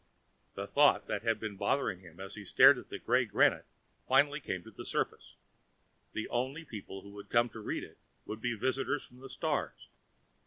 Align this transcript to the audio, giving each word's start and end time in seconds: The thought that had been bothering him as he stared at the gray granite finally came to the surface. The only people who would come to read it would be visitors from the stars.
The 0.55 0.65
thought 0.65 1.05
that 1.05 1.21
had 1.21 1.39
been 1.39 1.57
bothering 1.57 1.99
him 1.99 2.19
as 2.19 2.33
he 2.33 2.43
stared 2.43 2.79
at 2.79 2.89
the 2.89 2.97
gray 2.97 3.23
granite 3.23 3.67
finally 4.07 4.39
came 4.39 4.63
to 4.63 4.71
the 4.71 4.83
surface. 4.83 5.35
The 6.13 6.27
only 6.29 6.65
people 6.65 7.01
who 7.03 7.11
would 7.11 7.29
come 7.29 7.49
to 7.49 7.59
read 7.59 7.83
it 7.83 7.99
would 8.25 8.41
be 8.41 8.55
visitors 8.55 9.05
from 9.05 9.19
the 9.19 9.29
stars. 9.29 9.89